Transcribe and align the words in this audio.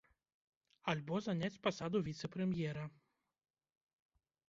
Альбо 0.93 1.15
заняць 1.27 1.61
пасаду 1.69 1.97
віцэ-прэм'ера. 2.09 2.85